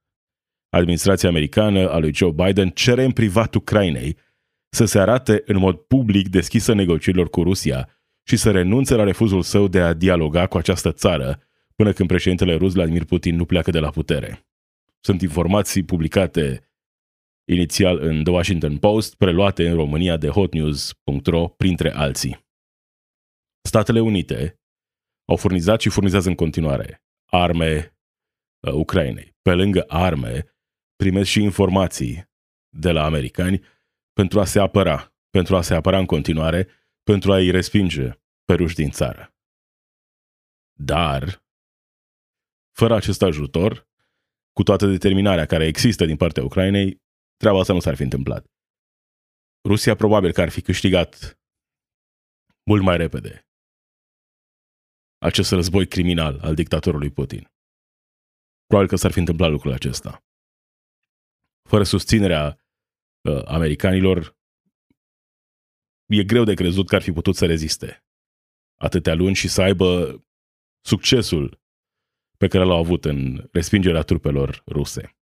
Administrația 0.68 1.28
americană 1.28 1.90
a 1.90 1.98
lui 1.98 2.14
Joe 2.14 2.30
Biden 2.30 2.68
cere 2.68 3.04
în 3.04 3.12
privat 3.12 3.54
Ucrainei 3.54 4.16
să 4.68 4.84
se 4.84 4.98
arate 4.98 5.42
în 5.46 5.58
mod 5.58 5.76
public 5.76 6.28
deschisă 6.28 6.74
negocierilor 6.74 7.30
cu 7.30 7.42
Rusia 7.42 7.88
și 8.28 8.36
să 8.36 8.50
renunțe 8.50 8.94
la 8.94 9.04
refuzul 9.04 9.42
său 9.42 9.68
de 9.68 9.80
a 9.80 9.92
dialoga 9.92 10.46
cu 10.46 10.56
această 10.56 10.92
țară 10.92 11.40
până 11.74 11.92
când 11.92 12.08
președintele 12.08 12.54
rus 12.54 12.72
Vladimir 12.72 13.04
Putin 13.04 13.36
nu 13.36 13.44
pleacă 13.44 13.70
de 13.70 13.78
la 13.78 13.90
putere. 13.90 14.46
Sunt 15.00 15.22
informații 15.22 15.82
publicate 15.82 16.70
inițial 17.44 17.98
în 17.98 18.24
The 18.24 18.32
Washington 18.32 18.76
Post, 18.76 19.14
preluate 19.14 19.68
în 19.68 19.74
România 19.74 20.16
de 20.16 20.28
hotnews.ro, 20.28 21.48
printre 21.48 21.92
alții. 21.94 22.46
Statele 23.62 24.00
Unite 24.00 24.60
au 25.24 25.36
furnizat 25.36 25.80
și 25.80 25.88
furnizează 25.88 26.28
în 26.28 26.34
continuare 26.34 27.01
arme 27.32 27.96
uh, 28.60 28.72
Ucrainei. 28.72 29.36
Pe 29.42 29.52
lângă 29.54 29.84
arme, 29.88 30.56
primesc 30.96 31.30
și 31.30 31.42
informații 31.42 32.30
de 32.68 32.90
la 32.90 33.04
americani 33.04 33.64
pentru 34.12 34.40
a 34.40 34.44
se 34.44 34.60
apăra, 34.60 35.14
pentru 35.30 35.56
a 35.56 35.62
se 35.62 35.74
apăra 35.74 35.98
în 35.98 36.06
continuare, 36.06 36.68
pentru 37.02 37.32
a-i 37.32 37.50
respinge 37.50 38.10
pe 38.44 38.54
ruși 38.54 38.74
din 38.74 38.90
țară. 38.90 39.34
Dar, 40.78 41.44
fără 42.76 42.94
acest 42.94 43.22
ajutor, 43.22 43.88
cu 44.52 44.62
toată 44.62 44.86
determinarea 44.86 45.46
care 45.46 45.66
există 45.66 46.04
din 46.04 46.16
partea 46.16 46.44
Ucrainei, 46.44 47.02
treaba 47.36 47.58
asta 47.58 47.72
nu 47.72 47.80
s-ar 47.80 47.94
fi 47.94 48.02
întâmplat. 48.02 48.46
Rusia 49.68 49.94
probabil 49.94 50.32
că 50.32 50.40
ar 50.40 50.48
fi 50.48 50.60
câștigat 50.60 51.38
mult 52.64 52.82
mai 52.82 52.96
repede 52.96 53.46
acest 55.22 55.50
război 55.50 55.86
criminal 55.86 56.38
al 56.40 56.54
dictatorului 56.54 57.10
Putin. 57.10 57.50
Probabil 58.66 58.90
că 58.90 58.96
s-ar 58.96 59.12
fi 59.12 59.18
întâmplat 59.18 59.50
lucrul 59.50 59.72
acesta. 59.72 60.24
Fără 61.68 61.84
susținerea 61.84 62.58
uh, 63.28 63.42
americanilor, 63.44 64.36
e 66.06 66.24
greu 66.24 66.44
de 66.44 66.54
crezut 66.54 66.88
că 66.88 66.94
ar 66.94 67.02
fi 67.02 67.12
putut 67.12 67.36
să 67.36 67.46
reziste 67.46 68.04
atâtea 68.80 69.14
luni 69.14 69.34
și 69.34 69.48
să 69.48 69.62
aibă 69.62 69.88
succesul 70.84 71.60
pe 72.36 72.48
care 72.48 72.64
l-au 72.64 72.78
avut 72.78 73.04
în 73.04 73.48
respingerea 73.52 74.02
trupelor 74.02 74.62
ruse. 74.66 75.16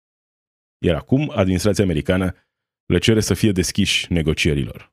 Iar 0.85 0.95
acum, 0.95 1.31
administrația 1.31 1.85
americană 1.85 2.35
le 2.87 2.99
cere 2.99 3.21
să 3.21 3.35
fie 3.35 3.53
deschiși 3.53 4.13
negocierilor. 4.13 4.93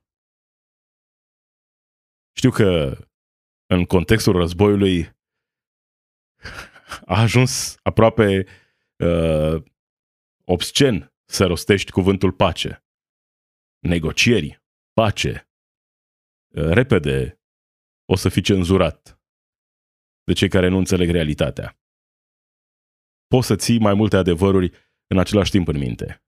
Știu 2.36 2.50
că 2.50 2.98
în 3.66 3.84
contextul 3.84 4.36
războiului 4.36 5.16
a 7.06 7.20
ajuns 7.20 7.76
aproape 7.82 8.46
uh, 9.04 9.62
obscen 10.44 11.12
să 11.24 11.46
rostești 11.46 11.90
cuvântul 11.90 12.32
pace. 12.32 12.84
Negocieri, 13.78 14.62
pace. 14.92 15.50
Uh, 16.54 16.68
repede 16.68 17.40
o 18.04 18.16
să 18.16 18.28
fii 18.28 18.42
cenzurat 18.42 19.20
de 20.24 20.32
cei 20.32 20.48
care 20.48 20.68
nu 20.68 20.76
înțeleg 20.76 21.10
realitatea. 21.10 21.78
Poți 23.26 23.46
să 23.46 23.56
ții 23.56 23.78
mai 23.78 23.94
multe 23.94 24.16
adevăruri 24.16 24.70
în 25.06 25.18
același 25.18 25.50
timp 25.50 25.68
în 25.68 25.78
minte. 25.78 26.24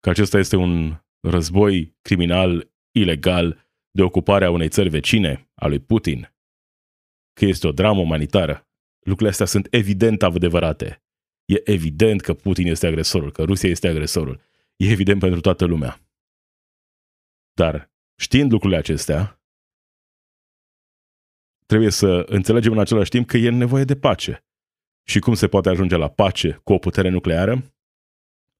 Că 0.00 0.10
acesta 0.10 0.38
este 0.38 0.56
un 0.56 1.04
război 1.20 1.96
criminal, 2.00 2.70
ilegal, 2.90 3.67
de 3.98 4.04
ocupare 4.04 4.44
a 4.44 4.50
unei 4.50 4.68
țări 4.68 4.88
vecine, 4.88 5.50
a 5.54 5.66
lui 5.66 5.78
Putin, 5.78 6.34
că 7.32 7.44
este 7.44 7.66
o 7.66 7.72
dramă 7.72 8.00
umanitară. 8.00 8.68
Lucrurile 8.98 9.28
astea 9.28 9.46
sunt 9.46 9.66
evident 9.70 10.22
adevărate. 10.22 11.02
E 11.44 11.70
evident 11.70 12.20
că 12.20 12.34
Putin 12.34 12.66
este 12.66 12.86
agresorul, 12.86 13.32
că 13.32 13.42
Rusia 13.42 13.68
este 13.68 13.88
agresorul. 13.88 14.40
E 14.76 14.90
evident 14.90 15.20
pentru 15.20 15.40
toată 15.40 15.64
lumea. 15.64 16.00
Dar 17.52 17.90
știind 18.16 18.52
lucrurile 18.52 18.78
acestea, 18.78 19.42
trebuie 21.66 21.90
să 21.90 22.24
înțelegem 22.26 22.72
în 22.72 22.78
același 22.78 23.10
timp 23.10 23.26
că 23.26 23.36
e 23.36 23.50
nevoie 23.50 23.84
de 23.84 23.96
pace. 23.96 24.44
Și 25.04 25.18
cum 25.18 25.34
se 25.34 25.48
poate 25.48 25.68
ajunge 25.68 25.96
la 25.96 26.08
pace 26.10 26.60
cu 26.64 26.72
o 26.72 26.78
putere 26.78 27.08
nucleară? 27.08 27.74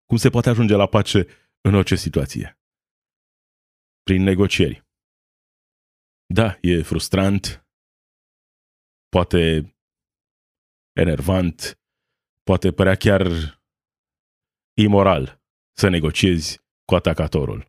Cum 0.07 0.17
se 0.17 0.31
poate 0.31 0.49
ajunge 0.49 0.75
la 0.75 0.87
pace 0.87 1.27
în 1.61 1.75
orice 1.75 1.95
situație? 1.95 2.59
Prin 4.03 4.23
negocieri. 4.23 4.87
Da, 6.35 6.59
e 6.61 6.83
frustrant, 6.83 7.67
poate 9.09 9.41
enervant, 10.93 11.81
poate 12.43 12.73
părea 12.73 12.95
chiar 12.95 13.23
imoral 14.77 15.43
să 15.77 15.89
negociezi 15.89 16.61
cu 16.85 16.95
atacatorul. 16.95 17.61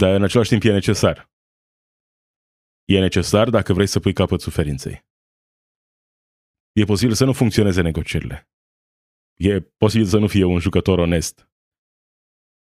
Dar 0.00 0.14
în 0.14 0.22
același 0.22 0.48
timp 0.48 0.62
e 0.62 0.72
necesar. 0.72 1.30
E 2.84 2.98
necesar 3.00 3.50
dacă 3.50 3.72
vrei 3.72 3.86
să 3.86 4.00
pui 4.00 4.12
capăt 4.12 4.40
suferinței. 4.40 5.06
E 6.72 6.84
posibil 6.84 7.14
să 7.14 7.24
nu 7.24 7.32
funcționeze 7.32 7.80
negocierile. 7.82 8.48
E 9.34 9.60
posibil 9.60 10.06
să 10.06 10.18
nu 10.18 10.28
fie 10.28 10.44
un 10.44 10.58
jucător 10.58 10.98
onest 10.98 11.48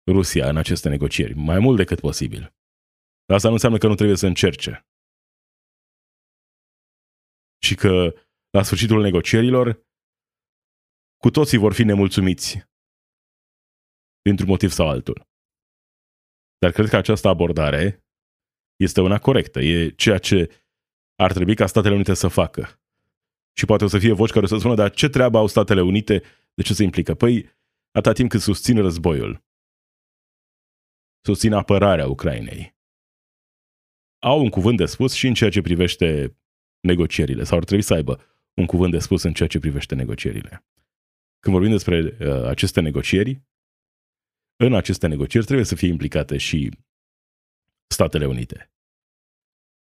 Rusia 0.06 0.48
în 0.48 0.56
aceste 0.56 0.88
negocieri, 0.88 1.34
mai 1.34 1.58
mult 1.58 1.76
decât 1.76 2.00
posibil. 2.00 2.54
Dar 3.26 3.36
asta 3.36 3.48
nu 3.48 3.54
înseamnă 3.54 3.78
că 3.78 3.86
nu 3.86 3.94
trebuie 3.94 4.16
să 4.16 4.26
încerce. 4.26 4.86
Și 7.58 7.74
că 7.74 8.14
la 8.50 8.62
sfârșitul 8.62 9.00
negocierilor 9.02 9.86
cu 11.16 11.30
toții 11.30 11.58
vor 11.58 11.72
fi 11.72 11.84
nemulțumiți 11.84 12.68
dintr-un 14.22 14.48
motiv 14.48 14.70
sau 14.70 14.88
altul. 14.88 15.28
Dar 16.58 16.70
cred 16.70 16.88
că 16.88 16.96
această 16.96 17.28
abordare 17.28 18.04
este 18.76 19.00
una 19.00 19.18
corectă. 19.18 19.60
E 19.60 19.90
ceea 19.90 20.18
ce 20.18 20.64
ar 21.14 21.32
trebui 21.32 21.54
ca 21.54 21.66
Statele 21.66 21.94
Unite 21.94 22.14
să 22.14 22.28
facă. 22.28 22.80
Și 23.56 23.64
poate 23.64 23.84
o 23.84 23.88
să 23.88 23.98
fie 23.98 24.12
voci 24.12 24.30
care 24.30 24.44
o 24.44 24.48
să 24.48 24.56
spună, 24.56 24.74
dar 24.74 24.90
ce 24.90 25.08
treabă 25.08 25.38
au 25.38 25.46
Statele 25.46 25.80
Unite? 25.82 26.22
De 26.54 26.62
ce 26.62 26.74
se 26.74 26.82
implică? 26.82 27.14
Păi, 27.14 27.50
atâta 27.90 28.12
timp 28.12 28.30
cât 28.30 28.40
susțin 28.40 28.76
războiul, 28.80 29.44
susțin 31.20 31.52
apărarea 31.52 32.08
Ucrainei, 32.08 32.75
au 34.18 34.40
un 34.40 34.48
cuvânt 34.48 34.76
de 34.76 34.84
spus 34.84 35.12
și 35.12 35.26
în 35.26 35.34
ceea 35.34 35.50
ce 35.50 35.60
privește 35.60 36.36
negocierile, 36.80 37.44
sau 37.44 37.58
ar 37.58 37.64
trebui 37.64 37.84
să 37.84 37.94
aibă 37.94 38.20
un 38.54 38.66
cuvânt 38.66 38.92
de 38.92 38.98
spus 38.98 39.22
în 39.22 39.32
ceea 39.32 39.48
ce 39.48 39.58
privește 39.58 39.94
negocierile. 39.94 40.64
Când 41.40 41.54
vorbim 41.54 41.70
despre 41.70 42.16
uh, 42.20 42.44
aceste 42.44 42.80
negocieri, 42.80 43.42
în 44.56 44.74
aceste 44.74 45.06
negocieri 45.06 45.44
trebuie 45.44 45.66
să 45.66 45.74
fie 45.74 45.88
implicate 45.88 46.36
și 46.36 46.70
Statele 47.86 48.26
Unite. 48.26 48.70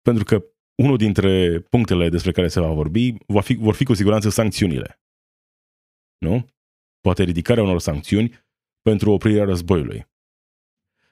Pentru 0.02 0.24
că 0.24 0.44
unul 0.74 0.96
dintre 0.96 1.60
punctele 1.60 2.08
despre 2.08 2.32
care 2.32 2.48
se 2.48 2.60
va 2.60 2.72
vorbi 2.72 3.14
va 3.26 3.40
fi, 3.40 3.54
vor 3.54 3.74
fi 3.74 3.84
cu 3.84 3.94
siguranță 3.94 4.28
sancțiunile. 4.28 5.00
Nu? 6.18 6.48
Poate 7.00 7.22
ridicarea 7.22 7.62
unor 7.62 7.80
sancțiuni 7.80 8.44
pentru 8.82 9.10
oprirea 9.10 9.44
războiului. 9.44 10.06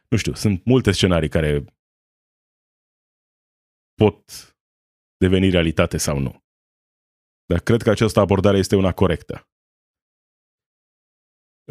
Nu 0.08 0.16
știu, 0.16 0.34
sunt 0.34 0.64
multe 0.64 0.90
scenarii 0.90 1.28
care 1.28 1.64
pot 3.94 4.18
deveni 5.16 5.50
realitate 5.50 5.96
sau 5.96 6.18
nu. 6.18 6.42
Dar 7.46 7.60
cred 7.60 7.82
că 7.82 7.90
această 7.90 8.20
abordare 8.20 8.58
este 8.58 8.76
una 8.76 8.92
corectă. 8.92 9.48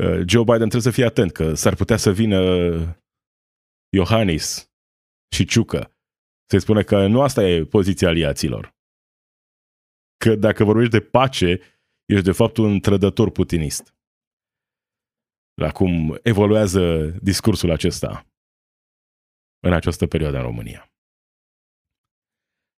Uh, 0.02 0.24
Joe 0.28 0.44
Biden 0.44 0.70
trebuie 0.70 0.82
să 0.82 0.92
fie 0.92 1.06
atent 1.06 1.32
că 1.32 1.54
s-ar 1.54 1.76
putea 1.76 1.98
să 1.98 2.12
vină 2.12 2.40
Iohannis 3.90 4.72
și 5.36 5.46
Ciucă 5.46 5.98
să-i 6.50 6.62
spune 6.62 6.84
că 6.84 7.08
nu 7.08 7.22
asta 7.22 7.44
e 7.44 7.66
poziția 7.66 8.08
aliaților. 8.08 8.76
Că 10.18 10.36
dacă 10.36 10.64
vorbești 10.64 10.92
de 10.92 11.02
pace, 11.02 11.60
ești 12.06 12.24
de 12.24 12.32
fapt 12.32 12.58
un 12.58 12.80
trădător 12.80 13.32
putinist. 13.32 13.96
La 15.54 15.72
cum 15.72 16.20
evoluează 16.24 17.10
discursul 17.22 17.72
acesta 17.72 18.28
în 19.60 19.74
această 19.74 20.08
perioadă 20.08 20.38
în 20.38 20.44
România. 20.44 20.93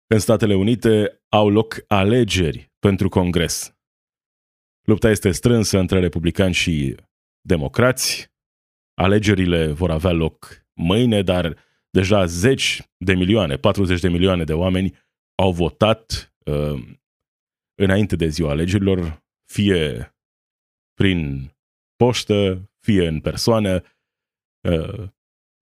În 0.08 0.18
Statele 0.18 0.54
Unite 0.54 1.22
au 1.28 1.50
loc 1.50 1.84
alegeri 1.88 2.72
pentru 2.78 3.08
Congres. 3.08 3.76
Lupta 4.82 5.10
este 5.10 5.30
strânsă 5.30 5.78
între 5.78 6.00
republicani 6.00 6.54
și 6.54 6.96
democrați. 7.40 8.32
Alegerile 8.94 9.72
vor 9.72 9.90
avea 9.90 10.12
loc 10.12 10.66
mâine, 10.74 11.22
dar 11.22 11.56
deja 11.90 12.24
zeci 12.24 12.82
de 12.96 13.14
milioane, 13.14 13.56
40 13.56 14.00
de 14.00 14.08
milioane 14.08 14.44
de 14.44 14.52
oameni 14.52 14.98
au 15.34 15.52
votat 15.52 16.34
uh, 16.44 16.96
înainte 17.74 18.16
de 18.16 18.28
ziua 18.28 18.50
alegerilor, 18.50 19.24
fie 19.52 20.14
prin 20.94 21.50
poștă, 21.96 22.70
fie 22.80 23.06
în 23.06 23.20
persoană, 23.20 23.82
uh, 24.68 25.08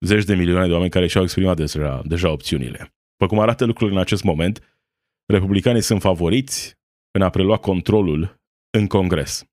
zeci 0.05 0.23
de 0.23 0.35
milioane 0.35 0.67
de 0.67 0.73
oameni 0.73 0.91
care 0.91 1.07
și-au 1.07 1.23
exprimat 1.23 1.55
deja, 1.55 2.01
deja 2.05 2.31
opțiunile. 2.31 2.95
După 3.17 3.27
cum 3.27 3.39
arată 3.39 3.65
lucrurile 3.65 3.95
în 3.95 4.01
acest 4.01 4.23
moment, 4.23 4.79
republicanii 5.25 5.81
sunt 5.81 6.01
favoriți 6.01 6.77
în 7.11 7.21
a 7.21 7.29
prelua 7.29 7.57
controlul 7.57 8.41
în 8.77 8.87
Congres. 8.87 9.45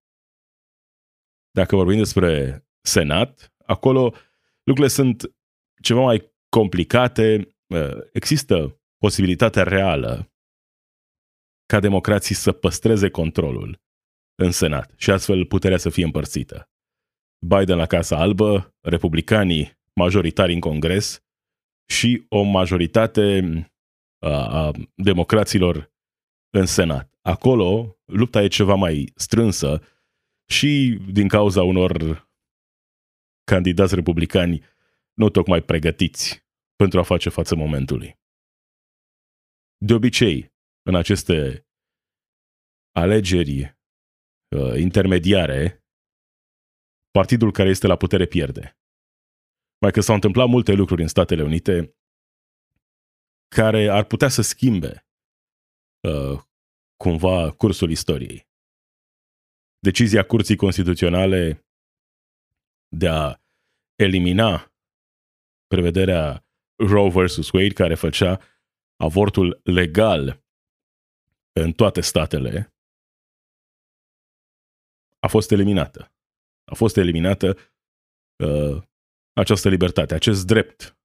Dacă 1.51 1.77
vorbim 1.77 1.99
despre 1.99 2.65
Senat, 2.81 3.55
acolo 3.67 4.15
lucrurile 4.63 4.89
sunt 4.95 5.35
ceva 5.83 6.01
mai 6.01 6.33
complicate. 6.49 7.57
Uh, 7.67 7.99
există 8.13 8.81
posibilitatea 8.99 9.63
reală 9.63 10.33
ca 11.67 11.81
democrații 11.81 12.35
să 12.35 12.53
păstreze 12.53 13.11
controlul 13.11 13.81
în 14.35 14.51
Senat 14.51 14.93
și 14.97 15.11
astfel 15.11 15.47
puterea 15.47 15.77
să 15.77 15.91
fie 15.91 16.05
împărțită. 16.05 16.71
Biden 17.47 17.77
la 17.77 17.87
Casa 17.87 18.17
Albă, 18.17 18.75
republicanii 18.81 19.81
majoritari 19.95 20.53
în 20.53 20.61
Congres 20.61 21.23
și 21.87 22.27
o 22.29 22.43
majoritate 22.43 23.41
a 24.19 24.71
democraților 24.95 25.93
în 26.51 26.67
Senat. 26.67 27.19
Acolo 27.21 27.99
lupta 28.05 28.43
e 28.43 28.49
ceva 28.49 28.75
mai 28.75 29.13
strânsă 29.17 29.83
și 30.47 30.99
din 31.13 31.29
cauza 31.29 31.63
unor 31.63 31.93
candidați 33.45 33.95
republicani 33.95 34.65
nu 35.15 35.29
tocmai 35.29 35.63
pregătiți 35.63 36.47
pentru 36.77 36.99
a 36.99 37.03
face 37.03 37.29
față 37.29 37.55
momentului. 37.55 38.21
De 39.77 39.95
obicei, 39.95 40.53
în 40.83 40.95
aceste 40.95 41.67
alegeri 42.93 43.61
uh, 43.63 44.79
intermediare, 44.79 45.85
partidul 47.11 47.53
care 47.53 47.69
este 47.69 47.87
la 47.87 47.97
putere 47.97 48.27
pierde. 48.27 48.77
Mai 49.83 49.91
că 49.91 50.01
s-au 50.01 50.15
întâmplat 50.15 50.49
multe 50.49 50.73
lucruri 50.73 51.03
în 51.03 51.09
Statele 51.09 51.43
Unite 51.43 51.97
care 53.49 53.89
ar 53.89 54.05
putea 54.05 54.29
să 54.29 54.43
schimbe 54.43 55.07
uh, 56.01 56.41
cumva 56.97 57.53
cursul 57.53 57.91
istoriei. 57.91 58.49
Decizia 59.79 60.25
Curții 60.25 60.57
Constituționale 60.57 61.67
de 62.89 63.09
a 63.09 63.41
elimina 63.95 64.73
prevederea 65.67 66.47
Roe 66.77 67.11
vs. 67.11 67.51
Wade, 67.51 67.73
care 67.73 67.95
făcea 67.95 68.41
avortul 68.97 69.61
legal 69.65 70.45
în 71.53 71.73
toate 71.73 72.01
statele, 72.01 72.75
a 75.19 75.29
fost 75.29 75.51
eliminată. 75.51 76.13
A 76.65 76.75
fost 76.75 76.97
eliminată 76.97 77.57
uh, 78.45 78.91
această 79.33 79.69
libertate, 79.69 80.15
acest 80.15 80.47
drept. 80.47 80.97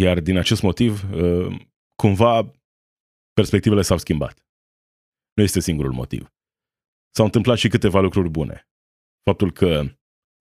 Iar 0.00 0.20
din 0.20 0.36
acest 0.38 0.62
motiv, 0.62 1.10
uh, 1.12 1.60
cumva, 2.02 2.52
perspectivele 3.32 3.82
s-au 3.82 3.98
schimbat. 3.98 4.46
Nu 5.34 5.42
este 5.42 5.60
singurul 5.60 5.92
motiv. 5.92 6.32
S-au 7.14 7.24
întâmplat 7.24 7.58
și 7.58 7.68
câteva 7.68 8.00
lucruri 8.00 8.28
bune. 8.28 8.68
Faptul 9.22 9.52
că 9.52 9.82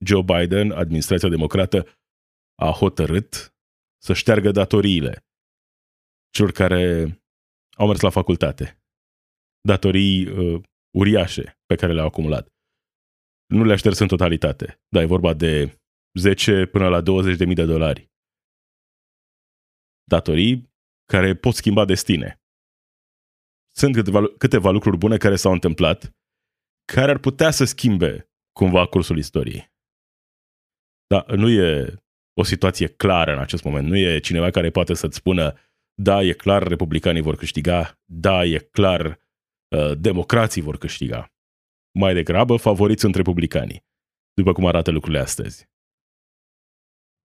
Joe 0.06 0.21
Biden, 0.21 0.71
administrația 0.71 1.30
democrată, 1.30 1.88
a 2.56 2.71
hotărât 2.71 3.56
să 4.04 4.13
șteargă 4.13 4.52
datoriile 4.52 5.25
celor 6.30 6.52
care 6.52 6.84
au 7.78 7.88
mers 7.88 8.02
la 8.02 8.10
facultate. 8.10 8.82
Datorii 9.62 10.28
uh, 10.28 10.62
uriașe 10.97 11.60
pe 11.65 11.75
care 11.75 11.93
le-au 11.93 12.08
acumulat 12.08 12.47
nu 13.51 13.63
le-aș 13.63 13.79
șters 13.79 13.99
în 13.99 14.07
totalitate, 14.07 14.81
dar 14.87 15.03
e 15.03 15.05
vorba 15.05 15.33
de 15.33 15.79
10 16.19 16.65
până 16.65 16.87
la 16.89 17.01
20 17.01 17.37
de 17.37 17.45
mii 17.45 17.55
de 17.55 17.65
dolari. 17.65 18.11
Datorii 20.03 20.69
care 21.05 21.35
pot 21.35 21.53
schimba 21.53 21.85
destine. 21.85 22.41
Sunt 23.75 23.95
câteva, 23.95 24.27
câteva 24.37 24.71
lucruri 24.71 24.97
bune 24.97 25.17
care 25.17 25.35
s-au 25.35 25.51
întâmplat, 25.51 26.15
care 26.93 27.11
ar 27.11 27.17
putea 27.17 27.51
să 27.51 27.65
schimbe 27.65 28.29
cumva 28.51 28.87
cursul 28.87 29.17
istoriei. 29.17 29.71
Dar 31.07 31.31
nu 31.31 31.49
e 31.49 31.95
o 32.39 32.43
situație 32.43 32.87
clară 32.87 33.33
în 33.33 33.39
acest 33.39 33.63
moment. 33.63 33.87
Nu 33.87 33.97
e 33.97 34.19
cineva 34.19 34.49
care 34.49 34.69
poate 34.69 34.93
să-ți 34.93 35.17
spună 35.17 35.59
da, 35.93 36.21
e 36.23 36.33
clar, 36.33 36.67
republicanii 36.67 37.21
vor 37.21 37.35
câștiga, 37.35 37.99
da, 38.05 38.43
e 38.43 38.57
clar, 38.57 39.19
uh, 39.75 39.97
democrații 39.97 40.61
vor 40.61 40.77
câștiga 40.77 41.31
mai 41.91 42.13
degrabă 42.13 42.56
favoriți 42.56 43.01
sunt 43.01 43.15
republicanii, 43.15 43.86
după 44.34 44.54
cum 44.54 44.65
arată 44.65 44.91
lucrurile 44.91 45.21
astăzi. 45.21 45.69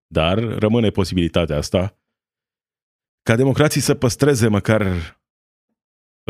Dar 0.06 0.38
rămâne 0.38 0.90
posibilitatea 0.90 1.56
asta 1.56 2.00
ca 3.22 3.36
democrații 3.36 3.80
să 3.80 3.94
păstreze 3.94 4.48
măcar 4.48 4.82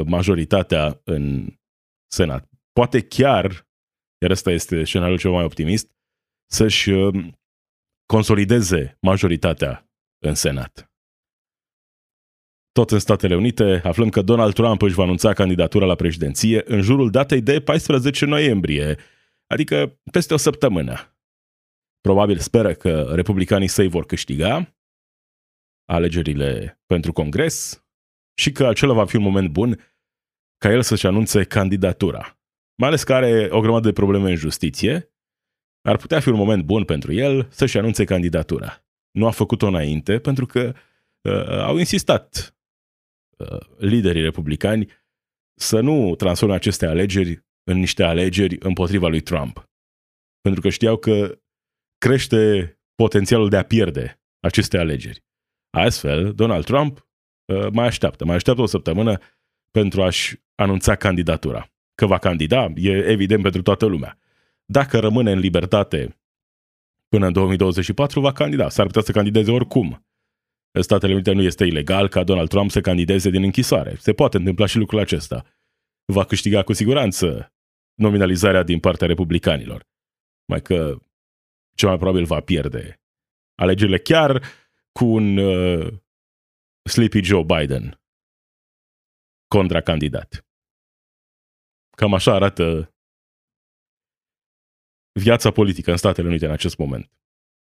majoritatea 0.06 1.00
în 1.04 1.54
Senat. 2.06 2.50
Poate 2.72 3.06
chiar, 3.06 3.68
iar 4.18 4.30
ăsta 4.30 4.50
este 4.50 4.84
scenariul 4.84 5.18
cel 5.18 5.30
mai 5.30 5.44
optimist, 5.44 5.90
să-și 6.50 6.90
um, 6.90 7.38
consolideze 8.06 8.96
majoritatea 9.00 9.90
în 10.24 10.34
Senat. 10.34 10.90
Tot 12.76 12.90
în 12.90 12.98
Statele 12.98 13.36
Unite, 13.36 13.80
aflăm 13.84 14.08
că 14.08 14.22
Donald 14.22 14.54
Trump 14.54 14.82
își 14.82 14.94
va 14.94 15.02
anunța 15.02 15.32
candidatura 15.32 15.86
la 15.86 15.94
președinție 15.94 16.62
în 16.64 16.80
jurul 16.80 17.10
datei 17.10 17.40
de 17.40 17.60
14 17.60 18.24
noiembrie, 18.24 18.98
adică 19.46 20.00
peste 20.10 20.34
o 20.34 20.36
săptămână. 20.36 21.16
Probabil 22.00 22.38
speră 22.38 22.72
că 22.72 23.12
republicanii 23.14 23.68
săi 23.68 23.88
vor 23.88 24.06
câștiga 24.06 24.76
alegerile 25.84 26.80
pentru 26.86 27.12
Congres 27.12 27.86
și 28.38 28.52
că 28.52 28.66
acela 28.66 28.92
va 28.92 29.06
fi 29.06 29.16
un 29.16 29.22
moment 29.22 29.48
bun 29.48 29.94
ca 30.58 30.72
el 30.72 30.82
să-și 30.82 31.06
anunțe 31.06 31.44
candidatura. 31.44 32.38
Mai 32.78 32.88
ales 32.88 33.02
că 33.02 33.14
are 33.14 33.48
o 33.50 33.60
grămadă 33.60 33.86
de 33.86 33.92
probleme 33.92 34.30
în 34.30 34.36
justiție, 34.36 35.12
ar 35.82 35.96
putea 35.96 36.20
fi 36.20 36.28
un 36.28 36.36
moment 36.36 36.64
bun 36.64 36.84
pentru 36.84 37.12
el 37.12 37.46
să-și 37.50 37.78
anunțe 37.78 38.04
candidatura. 38.04 38.84
Nu 39.10 39.26
a 39.26 39.30
făcut-o 39.30 39.66
înainte 39.66 40.18
pentru 40.18 40.46
că 40.46 40.74
uh, 41.20 41.48
au 41.48 41.76
insistat 41.76 42.50
Uh, 42.50 42.55
liderii 43.76 44.22
republicani 44.22 44.92
să 45.54 45.80
nu 45.80 46.14
transforme 46.14 46.54
aceste 46.54 46.86
alegeri 46.86 47.44
în 47.64 47.78
niște 47.78 48.02
alegeri 48.02 48.56
împotriva 48.58 49.08
lui 49.08 49.20
Trump. 49.20 49.70
Pentru 50.40 50.60
că 50.60 50.68
știau 50.68 50.96
că 50.96 51.38
crește 51.98 52.70
potențialul 52.94 53.48
de 53.48 53.56
a 53.56 53.62
pierde 53.62 54.20
aceste 54.40 54.78
alegeri. 54.78 55.24
Astfel, 55.70 56.34
Donald 56.34 56.64
Trump 56.64 57.08
uh, 57.44 57.66
mai 57.72 57.86
așteaptă, 57.86 58.24
mai 58.24 58.34
așteaptă 58.34 58.62
o 58.62 58.66
săptămână 58.66 59.18
pentru 59.70 60.02
a-și 60.02 60.40
anunța 60.54 60.96
candidatura. 60.96 61.70
Că 61.94 62.06
va 62.06 62.18
candida, 62.18 62.72
e 62.74 62.90
evident 62.90 63.42
pentru 63.42 63.62
toată 63.62 63.86
lumea. 63.86 64.18
Dacă 64.64 64.98
rămâne 64.98 65.32
în 65.32 65.38
libertate 65.38 66.20
până 67.08 67.26
în 67.26 67.32
2024, 67.32 68.20
va 68.20 68.32
candida. 68.32 68.68
S-ar 68.68 68.86
putea 68.86 69.02
să 69.02 69.12
candideze 69.12 69.50
oricum. 69.50 70.06
Statele 70.80 71.12
Unite 71.12 71.32
nu 71.32 71.42
este 71.42 71.64
ilegal 71.64 72.08
ca 72.08 72.24
Donald 72.24 72.48
Trump 72.48 72.70
să 72.70 72.80
candideze 72.80 73.30
din 73.30 73.42
închisoare. 73.42 73.94
Se 73.94 74.12
poate 74.12 74.36
întâmpla 74.36 74.66
și 74.66 74.78
lucrul 74.78 74.98
acesta. 74.98 75.44
Va 76.12 76.24
câștiga 76.24 76.62
cu 76.62 76.72
siguranță 76.72 77.52
nominalizarea 77.94 78.62
din 78.62 78.80
partea 78.80 79.06
republicanilor. 79.06 79.86
Mai 80.48 80.62
că 80.62 80.98
cel 81.74 81.88
mai 81.88 81.98
probabil 81.98 82.24
va 82.24 82.40
pierde 82.40 83.00
alegerile 83.54 83.98
chiar 83.98 84.42
cu 84.92 85.04
un 85.04 85.36
uh, 85.36 85.94
Sleepy 86.88 87.22
Joe 87.22 87.44
Biden 87.44 88.00
contracandidat. 89.48 90.46
Cam 91.96 92.14
așa 92.14 92.34
arată 92.34 92.94
viața 95.12 95.50
politică 95.50 95.90
în 95.90 95.96
Statele 95.96 96.28
Unite 96.28 96.44
în 96.44 96.50
acest 96.50 96.76
moment. 96.78 97.10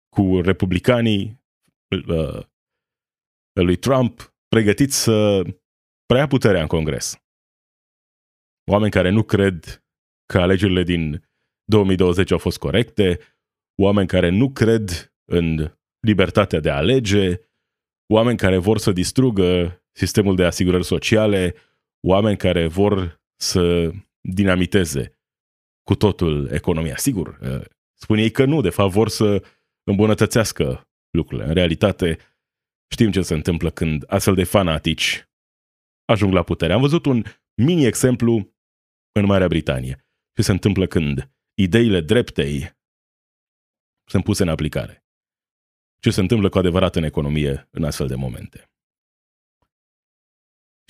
Cu 0.09 0.41
republicanii 0.41 1.43
uh, 2.09 2.47
lui 3.62 3.77
Trump 3.77 4.35
pregătiți 4.49 5.03
să 5.03 5.42
preia 6.07 6.27
puterea 6.27 6.61
în 6.61 6.66
Congres. 6.66 7.23
Oameni 8.71 8.90
care 8.90 9.11
nu 9.11 9.23
cred 9.23 9.85
că 10.27 10.38
alegerile 10.38 10.83
din 10.83 11.29
2020 11.64 12.31
au 12.31 12.38
fost 12.38 12.59
corecte, 12.59 13.18
oameni 13.83 14.09
care 14.09 14.29
nu 14.29 14.51
cred 14.51 15.12
în 15.25 15.77
libertatea 16.01 16.61
de 16.61 16.71
a 16.71 16.77
alege, 16.77 17.40
oameni 18.12 18.38
care 18.38 18.59
vor 18.59 18.79
să 18.79 18.92
distrugă 18.92 19.81
sistemul 19.92 20.37
de 20.37 20.44
asigurări 20.44 20.85
sociale, 20.85 21.55
oameni 22.07 22.37
care 22.37 22.66
vor 22.66 23.21
să 23.40 23.90
dinamiteze 24.21 25.18
cu 25.83 25.94
totul 25.94 26.49
economia. 26.53 26.97
Sigur, 26.97 27.38
uh, 27.42 27.64
spun 27.94 28.18
ei 28.18 28.31
că 28.31 28.44
nu, 28.44 28.61
de 28.61 28.71
fapt 28.71 28.92
vor 28.92 29.09
să 29.09 29.42
îmbunătățească 29.85 30.88
lucrurile. 31.11 31.49
În 31.49 31.55
realitate, 31.55 32.18
știm 32.88 33.11
ce 33.11 33.22
se 33.22 33.35
întâmplă 33.35 33.70
când 33.70 34.05
astfel 34.07 34.35
de 34.35 34.44
fanatici 34.44 35.29
ajung 36.05 36.33
la 36.33 36.42
putere. 36.42 36.72
Am 36.72 36.81
văzut 36.81 37.07
un 37.07 37.22
mini 37.55 37.85
exemplu 37.85 38.55
în 39.12 39.24
Marea 39.24 39.46
Britanie. 39.46 40.07
Ce 40.35 40.42
se 40.42 40.53
întâmplă 40.53 40.87
când 40.87 41.31
ideile 41.55 42.01
dreptei 42.01 42.77
sunt 44.11 44.24
puse 44.24 44.42
în 44.42 44.48
aplicare. 44.48 45.05
Ce 46.01 46.11
se 46.11 46.20
întâmplă 46.20 46.48
cu 46.48 46.59
adevărat 46.59 46.96
în 46.96 47.03
economie 47.03 47.68
în 47.70 47.85
astfel 47.85 48.07
de 48.07 48.14
momente. 48.14 48.70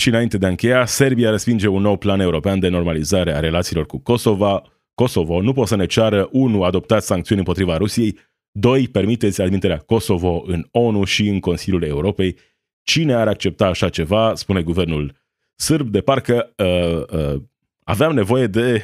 Și 0.00 0.08
înainte 0.08 0.38
de 0.38 0.46
a 0.46 0.48
încheia, 0.48 0.86
Serbia 0.86 1.30
respinge 1.30 1.68
un 1.68 1.82
nou 1.82 1.96
plan 1.96 2.20
european 2.20 2.58
de 2.58 2.68
normalizare 2.68 3.32
a 3.32 3.40
relațiilor 3.40 3.86
cu 3.86 3.98
Kosovo. 3.98 4.62
Kosovo 4.94 5.40
nu 5.40 5.52
poate 5.52 5.68
să 5.68 5.76
ne 5.76 5.86
ceară, 5.86 6.28
1. 6.32 6.64
adoptați 6.64 7.06
sancțiuni 7.06 7.40
împotriva 7.40 7.76
Rusiei, 7.76 8.18
2. 8.60 8.88
permiteți 8.88 9.42
admiterea 9.42 9.78
Kosovo 9.78 10.42
în 10.46 10.68
ONU 10.70 11.04
și 11.04 11.28
în 11.28 11.40
Consiliul 11.40 11.82
Europei. 11.82 12.38
Cine 12.82 13.14
ar 13.14 13.28
accepta 13.28 13.66
așa 13.66 13.88
ceva, 13.88 14.34
spune 14.34 14.62
guvernul 14.62 15.16
sârb, 15.56 15.88
de 15.88 16.00
parcă 16.00 16.54
uh, 16.56 17.18
uh, 17.18 17.42
aveam 17.84 18.14
nevoie 18.14 18.46
de 18.46 18.82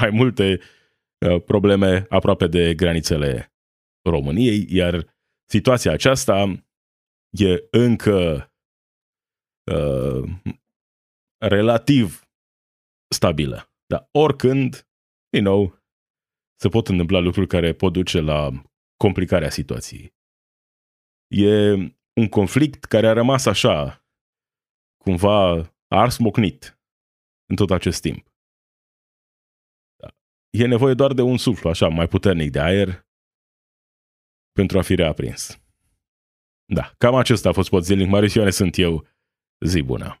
mai 0.00 0.10
multe 0.10 0.60
uh, 1.26 1.42
probleme 1.42 2.06
aproape 2.08 2.46
de 2.46 2.74
granițele 2.74 3.52
României, 4.08 4.66
iar 4.68 5.14
situația 5.50 5.92
aceasta 5.92 6.64
e 7.30 7.66
încă 7.70 8.50
uh, 9.72 10.30
relativ 11.38 12.28
stabilă. 13.14 13.70
Dar 13.86 14.08
oricând, 14.10 14.88
you 15.30 15.44
know, 15.44 15.82
se 16.60 16.68
pot 16.68 16.88
întâmpla 16.88 17.18
lucruri 17.18 17.46
care 17.46 17.72
pot 17.72 17.92
duce 17.92 18.20
la 18.20 18.50
complicarea 18.96 19.50
situației. 19.50 20.14
E 21.26 21.72
un 22.20 22.28
conflict 22.30 22.84
care 22.84 23.06
a 23.08 23.12
rămas 23.12 23.46
așa, 23.46 24.04
cumva 24.96 25.72
ars 25.88 26.18
mocnit 26.18 26.80
în 27.46 27.56
tot 27.56 27.70
acest 27.70 28.00
timp. 28.00 28.26
E 30.50 30.66
nevoie 30.66 30.94
doar 30.94 31.12
de 31.12 31.22
un 31.22 31.36
suflu 31.36 31.68
așa 31.68 31.88
mai 31.88 32.08
puternic 32.08 32.50
de 32.50 32.60
aer 32.60 33.06
pentru 34.52 34.78
a 34.78 34.82
fi 34.82 34.94
reaprins. 34.94 35.60
Da, 36.64 36.94
cam 36.98 37.14
acesta 37.14 37.48
a 37.48 37.52
fost 37.52 37.68
pot 37.68 37.84
zilnic. 37.84 38.08
Marius 38.08 38.34
Ioane 38.34 38.50
sunt 38.50 38.78
eu. 38.78 39.06
Zi 39.60 39.82
bună! 39.82 40.20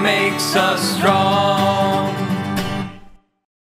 makes 0.00 0.56
us 0.56 0.96
strong. 0.96 2.15